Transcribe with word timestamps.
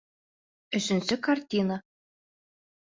Өсөнсө 0.79 1.19
картина 1.29 1.81